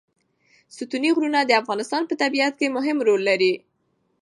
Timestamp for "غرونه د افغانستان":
1.15-2.03